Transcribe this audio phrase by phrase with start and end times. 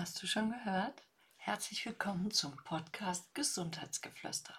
[0.00, 1.02] Hast du schon gehört?
[1.36, 4.54] Herzlich willkommen zum Podcast Gesundheitsgeflüster.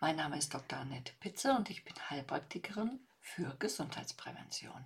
[0.00, 0.80] Mein Name ist Dr.
[0.80, 4.84] Annette Pitze und ich bin Heilpraktikerin für Gesundheitsprävention.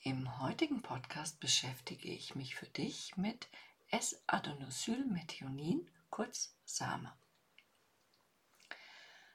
[0.00, 3.46] Im heutigen Podcast beschäftige ich mich für dich mit
[3.90, 7.12] S-Adenosylmethionin, kurz SAME.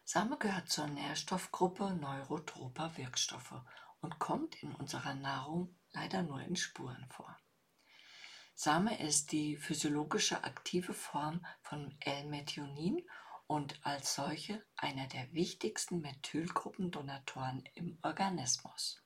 [0.04, 3.62] Same gehört zur Nährstoffgruppe neurotroper Wirkstoffe
[4.02, 7.38] und kommt in unserer Nahrung leider nur in Spuren vor.
[8.62, 13.10] Same ist die physiologische aktive Form von L-Methionin
[13.48, 19.02] und als solche einer der wichtigsten Methylgruppendonatoren im Organismus.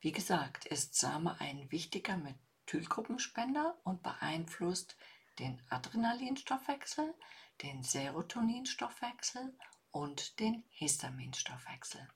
[0.00, 4.96] Wie gesagt, ist Same ein wichtiger Methylgruppenspender und beeinflusst
[5.38, 7.14] den Adrenalinstoffwechsel,
[7.62, 9.56] den Serotoninstoffwechsel
[9.92, 12.08] und den Histaminstoffwechsel.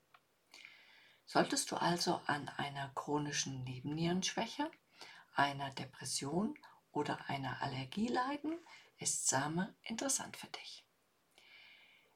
[1.24, 4.68] Solltest du also an einer chronischen Nebennierenschwäche,
[5.34, 6.58] einer Depression
[6.92, 8.58] oder einer Allergie leiden,
[8.98, 10.84] ist Same interessant für dich.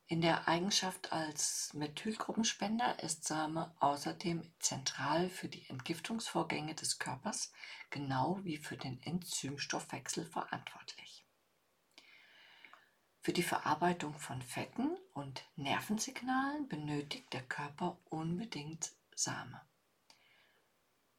[0.07, 7.53] In der Eigenschaft als Methylgruppenspender ist Same außerdem zentral für die Entgiftungsvorgänge des Körpers,
[7.89, 11.27] genau wie für den Enzymstoffwechsel verantwortlich.
[13.23, 19.63] Für die Verarbeitung von Fetten und Nervensignalen benötigt der Körper unbedingt Same.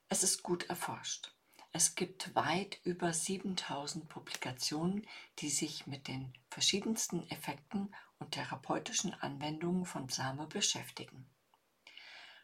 [0.07, 1.34] Es ist gut erforscht.
[1.77, 5.05] Es gibt weit über 7000 Publikationen,
[5.39, 11.29] die sich mit den verschiedensten Effekten und therapeutischen Anwendungen von Same beschäftigen.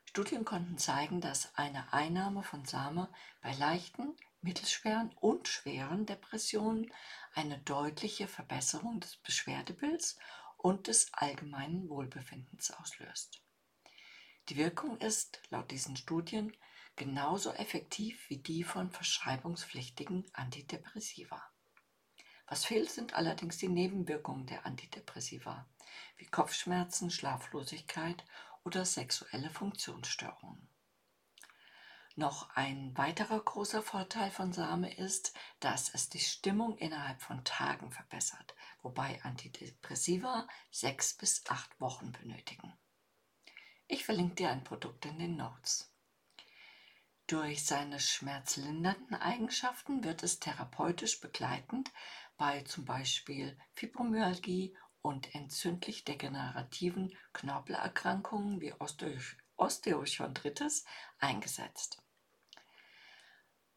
[0.03, 3.07] Studien konnten zeigen, dass eine Einnahme von Same
[3.41, 6.91] bei leichten, mittelschweren und schweren Depressionen
[7.33, 10.17] eine deutliche Verbesserung des Beschwerdebilds
[10.57, 13.41] und des allgemeinen Wohlbefindens auslöst.
[14.49, 16.53] Die Wirkung ist laut diesen Studien
[16.95, 21.41] genauso effektiv wie die von verschreibungspflichtigen Antidepressiva.
[22.47, 25.69] Was fehlt, sind allerdings die Nebenwirkungen der Antidepressiva,
[26.17, 28.25] wie Kopfschmerzen, Schlaflosigkeit
[28.63, 30.67] oder sexuelle Funktionsstörungen.
[32.15, 37.89] Noch ein weiterer großer Vorteil von Same ist, dass es die Stimmung innerhalb von Tagen
[37.91, 42.77] verbessert, wobei Antidepressiva sechs bis acht Wochen benötigen.
[43.87, 45.90] Ich verlinke dir ein Produkt in den Notes.
[47.27, 51.91] Durch seine schmerzlindernden Eigenschaften wird es therapeutisch begleitend
[52.37, 58.73] bei zum Beispiel Fibromyalgie und entzündlich-degenerativen Knorpelerkrankungen wie
[59.57, 60.85] Osteochondritis
[61.19, 62.01] eingesetzt.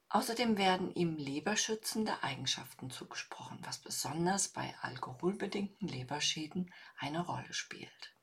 [0.08, 8.14] Außerdem werden ihm leberschützende Eigenschaften zugesprochen, was besonders bei alkoholbedingten Leberschäden eine Rolle spielt.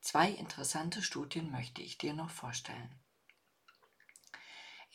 [0.00, 2.98] Zwei interessante Studien möchte ich dir noch vorstellen.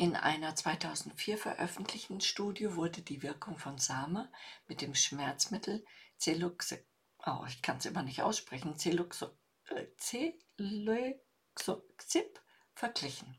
[0.01, 4.31] In einer 2004 veröffentlichten Studie wurde die Wirkung von Same
[4.67, 5.85] mit dem Schmerzmittel
[6.19, 6.83] Celuxib,
[7.23, 9.29] oh, ich kann es immer nicht aussprechen, Celuxib
[12.73, 13.37] verglichen.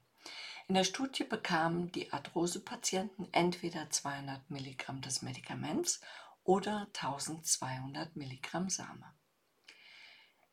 [0.69, 6.01] In der Studie bekamen die Arthrose-Patienten entweder 200 Milligramm des Medikaments
[6.45, 9.12] oder 1200 Milligramm Same.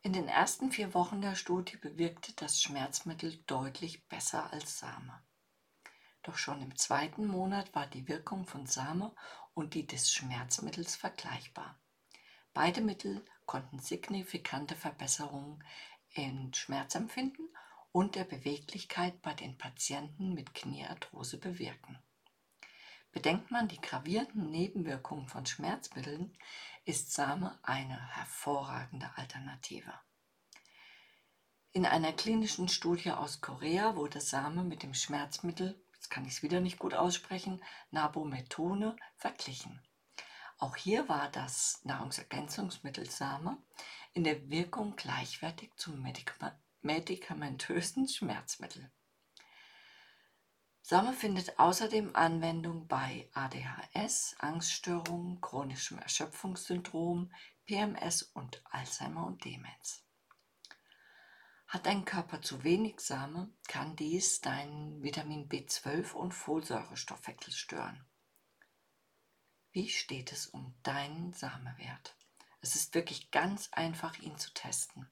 [0.02, 5.22] In den ersten vier Wochen der Studie bewirkte das Schmerzmittel deutlich besser als Same.
[6.24, 9.16] Doch schon im zweiten Monat war die Wirkung von Same
[9.53, 11.80] und die des Schmerzmittels vergleichbar.
[12.53, 15.63] Beide Mittel konnten signifikante Verbesserungen
[16.09, 17.47] in Schmerzempfinden
[17.91, 21.97] und der Beweglichkeit bei den Patienten mit Kniearthrose bewirken.
[23.12, 26.38] Bedenkt man die gravierenden Nebenwirkungen von Schmerzmitteln,
[26.86, 29.94] ist Same eine hervorragende Alternative.
[31.72, 36.44] In einer klinischen Studie aus Korea wurde Same mit dem Schmerzmittel jetzt kann ich es
[36.44, 37.62] wieder nicht gut aussprechen,
[37.92, 39.82] Nabometone verglichen.
[40.58, 43.58] Auch hier war das Nahrungsergänzungsmittel Same
[44.14, 46.02] in der Wirkung gleichwertig zum
[46.82, 48.90] medikamentösen Schmerzmittel.
[50.82, 57.34] Same findet außerdem Anwendung bei ADHS, Angststörungen, chronischem Erschöpfungssyndrom,
[57.66, 60.08] PMS und Alzheimer und Demenz.
[61.69, 68.04] Hat dein Körper zu wenig Same, kann dies deinen Vitamin B12 und Folsäurestoffwechsel stören.
[69.71, 72.18] Wie steht es um deinen Samewert?
[72.62, 75.07] Es ist wirklich ganz einfach, ihn zu testen.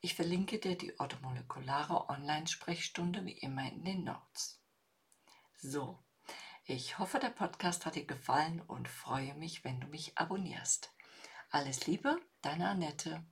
[0.00, 4.60] Ich verlinke dir die orthomolekulare Online-Sprechstunde wie immer in den Notes.
[5.58, 6.02] So,
[6.64, 10.92] ich hoffe, der Podcast hat dir gefallen und freue mich, wenn du mich abonnierst.
[11.50, 13.24] Alles Liebe, deine Annette.